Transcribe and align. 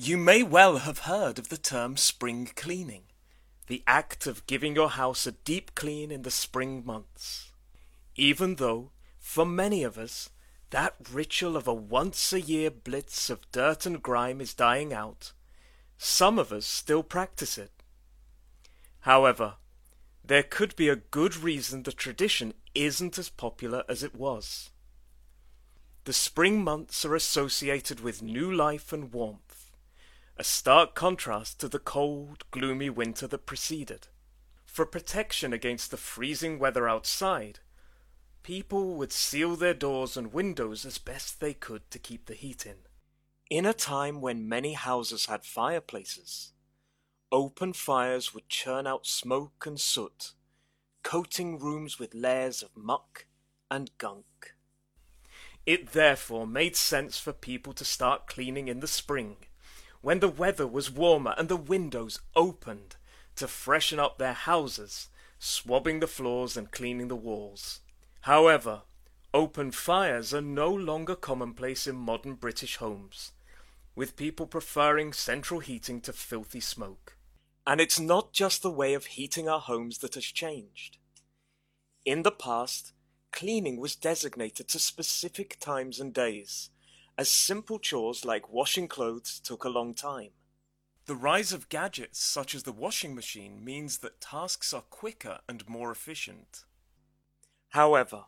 You 0.00 0.16
may 0.16 0.44
well 0.44 0.76
have 0.78 1.00
heard 1.00 1.40
of 1.40 1.48
the 1.48 1.58
term 1.58 1.96
spring 1.96 2.52
cleaning, 2.54 3.06
the 3.66 3.82
act 3.84 4.28
of 4.28 4.46
giving 4.46 4.76
your 4.76 4.90
house 4.90 5.26
a 5.26 5.32
deep 5.32 5.74
clean 5.74 6.12
in 6.12 6.22
the 6.22 6.30
spring 6.30 6.84
months. 6.86 7.50
Even 8.14 8.54
though, 8.54 8.92
for 9.18 9.44
many 9.44 9.82
of 9.82 9.98
us, 9.98 10.30
that 10.70 10.94
ritual 11.10 11.56
of 11.56 11.66
a 11.66 11.74
once 11.74 12.32
a 12.32 12.40
year 12.40 12.70
blitz 12.70 13.28
of 13.28 13.50
dirt 13.50 13.86
and 13.86 14.00
grime 14.00 14.40
is 14.40 14.54
dying 14.54 14.92
out, 14.92 15.32
some 15.98 16.38
of 16.38 16.52
us 16.52 16.64
still 16.64 17.02
practice 17.02 17.58
it. 17.58 17.72
However, 19.00 19.54
there 20.24 20.44
could 20.44 20.76
be 20.76 20.88
a 20.88 20.94
good 20.94 21.36
reason 21.36 21.82
the 21.82 21.90
tradition 21.90 22.54
isn't 22.72 23.18
as 23.18 23.30
popular 23.30 23.82
as 23.88 24.04
it 24.04 24.14
was. 24.14 24.70
The 26.04 26.12
spring 26.12 26.62
months 26.62 27.04
are 27.04 27.16
associated 27.16 27.98
with 27.98 28.22
new 28.22 28.50
life 28.50 28.92
and 28.92 29.12
warmth, 29.12 29.47
a 30.40 30.44
stark 30.44 30.94
contrast 30.94 31.58
to 31.58 31.68
the 31.68 31.80
cold, 31.80 32.44
gloomy 32.52 32.88
winter 32.88 33.26
that 33.26 33.44
preceded. 33.44 34.06
For 34.64 34.86
protection 34.86 35.52
against 35.52 35.90
the 35.90 35.96
freezing 35.96 36.60
weather 36.60 36.88
outside, 36.88 37.58
people 38.44 38.94
would 38.94 39.10
seal 39.10 39.56
their 39.56 39.74
doors 39.74 40.16
and 40.16 40.32
windows 40.32 40.86
as 40.86 40.96
best 40.98 41.40
they 41.40 41.54
could 41.54 41.90
to 41.90 41.98
keep 41.98 42.26
the 42.26 42.34
heat 42.34 42.64
in. 42.64 42.76
In 43.50 43.66
a 43.66 43.72
time 43.72 44.20
when 44.20 44.48
many 44.48 44.74
houses 44.74 45.26
had 45.26 45.44
fireplaces, 45.44 46.52
open 47.32 47.72
fires 47.72 48.32
would 48.32 48.48
churn 48.48 48.86
out 48.86 49.06
smoke 49.06 49.66
and 49.66 49.80
soot, 49.80 50.34
coating 51.02 51.58
rooms 51.58 51.98
with 51.98 52.14
layers 52.14 52.62
of 52.62 52.76
muck 52.76 53.26
and 53.68 53.90
gunk. 53.98 54.54
It 55.66 55.92
therefore 55.92 56.46
made 56.46 56.76
sense 56.76 57.18
for 57.18 57.32
people 57.32 57.72
to 57.72 57.84
start 57.84 58.28
cleaning 58.28 58.68
in 58.68 58.78
the 58.78 58.86
spring, 58.86 59.38
when 60.08 60.20
the 60.20 60.28
weather 60.30 60.66
was 60.66 60.90
warmer 60.90 61.34
and 61.36 61.50
the 61.50 61.56
windows 61.56 62.18
opened 62.34 62.96
to 63.36 63.46
freshen 63.46 63.98
up 63.98 64.16
their 64.16 64.32
houses, 64.32 65.10
swabbing 65.38 66.00
the 66.00 66.06
floors 66.06 66.56
and 66.56 66.70
cleaning 66.70 67.08
the 67.08 67.14
walls. 67.14 67.80
However, 68.22 68.84
open 69.34 69.70
fires 69.70 70.32
are 70.32 70.40
no 70.40 70.72
longer 70.72 71.14
commonplace 71.14 71.86
in 71.86 71.94
modern 71.94 72.36
British 72.36 72.76
homes, 72.76 73.32
with 73.94 74.16
people 74.16 74.46
preferring 74.46 75.12
central 75.12 75.60
heating 75.60 76.00
to 76.00 76.14
filthy 76.14 76.60
smoke. 76.60 77.18
And 77.66 77.78
it's 77.78 78.00
not 78.00 78.32
just 78.32 78.62
the 78.62 78.70
way 78.70 78.94
of 78.94 79.04
heating 79.04 79.46
our 79.46 79.60
homes 79.60 79.98
that 79.98 80.14
has 80.14 80.24
changed. 80.24 80.96
In 82.06 82.22
the 82.22 82.32
past, 82.32 82.94
cleaning 83.30 83.78
was 83.78 83.94
designated 83.94 84.68
to 84.68 84.78
specific 84.78 85.58
times 85.60 86.00
and 86.00 86.14
days, 86.14 86.70
as 87.18 87.28
simple 87.28 87.80
chores 87.80 88.24
like 88.24 88.52
washing 88.52 88.86
clothes 88.86 89.40
took 89.40 89.64
a 89.64 89.68
long 89.68 89.92
time. 89.92 90.30
The 91.06 91.16
rise 91.16 91.52
of 91.52 91.68
gadgets 91.68 92.22
such 92.22 92.54
as 92.54 92.62
the 92.62 92.72
washing 92.72 93.14
machine 93.14 93.64
means 93.64 93.98
that 93.98 94.20
tasks 94.20 94.72
are 94.72 94.82
quicker 94.82 95.40
and 95.48 95.68
more 95.68 95.90
efficient. 95.90 96.64
However, 97.70 98.26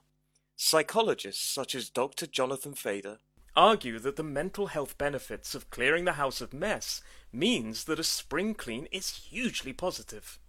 psychologists 0.56 1.42
such 1.42 1.76
as 1.76 1.88
Dr. 1.88 2.26
Jonathan 2.26 2.74
Fader 2.74 3.18
argue 3.54 3.98
that 4.00 4.16
the 4.16 4.24
mental 4.24 4.68
health 4.68 4.98
benefits 4.98 5.54
of 5.54 5.70
clearing 5.70 6.04
the 6.04 6.14
house 6.14 6.40
of 6.40 6.52
mess 6.52 7.00
means 7.32 7.84
that 7.84 8.00
a 8.00 8.04
spring 8.04 8.54
clean 8.54 8.88
is 8.90 9.28
hugely 9.30 9.72
positive. 9.72 10.40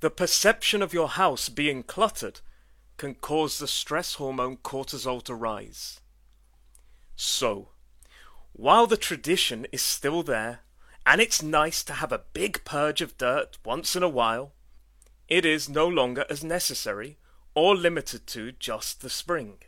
The 0.00 0.10
perception 0.10 0.82
of 0.82 0.92
your 0.92 1.08
house 1.08 1.48
being 1.48 1.82
cluttered 1.82 2.40
can 2.96 3.14
cause 3.14 3.58
the 3.58 3.66
stress 3.66 4.14
hormone 4.14 4.58
cortisol 4.58 5.22
to 5.24 5.34
rise. 5.34 6.01
So, 7.24 7.68
while 8.52 8.88
the 8.88 8.96
tradition 8.96 9.68
is 9.70 9.80
still 9.80 10.24
there, 10.24 10.62
and 11.06 11.20
it's 11.20 11.40
nice 11.40 11.84
to 11.84 11.92
have 11.92 12.10
a 12.10 12.24
big 12.32 12.64
purge 12.64 13.00
of 13.00 13.16
dirt 13.16 13.58
once 13.64 13.94
in 13.94 14.02
a 14.02 14.08
while, 14.08 14.54
it 15.28 15.46
is 15.46 15.68
no 15.68 15.86
longer 15.86 16.26
as 16.28 16.42
necessary 16.42 17.18
or 17.54 17.76
limited 17.76 18.26
to 18.26 18.50
just 18.50 19.02
the 19.02 19.08
spring. 19.08 19.58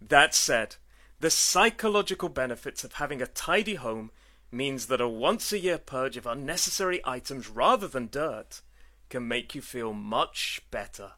That 0.00 0.32
said, 0.32 0.76
the 1.18 1.28
psychological 1.28 2.28
benefits 2.28 2.84
of 2.84 2.94
having 2.94 3.20
a 3.20 3.26
tidy 3.26 3.74
home 3.74 4.12
means 4.52 4.86
that 4.86 5.00
a 5.00 5.08
once 5.08 5.52
a 5.52 5.58
year 5.58 5.78
purge 5.78 6.16
of 6.16 6.24
unnecessary 6.24 7.00
items 7.04 7.48
rather 7.48 7.88
than 7.88 8.06
dirt 8.06 8.62
can 9.08 9.26
make 9.26 9.56
you 9.56 9.60
feel 9.60 9.92
much 9.92 10.62
better. 10.70 11.14